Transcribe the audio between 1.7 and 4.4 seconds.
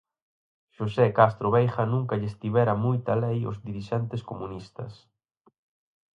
nunca lles tivera moita lei aos dirixentes